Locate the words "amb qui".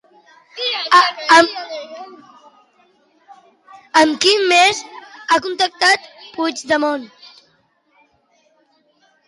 4.03-4.35